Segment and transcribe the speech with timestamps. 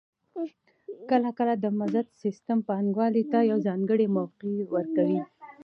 [1.09, 5.19] کله کله د مزد سیستم پانګوال ته یوه ځانګړې موقع ورکوي